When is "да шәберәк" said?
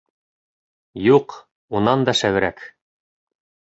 2.09-2.65